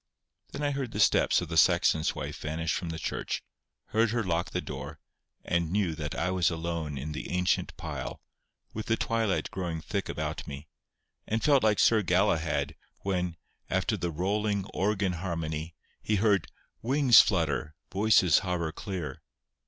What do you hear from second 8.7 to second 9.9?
with the twilight growing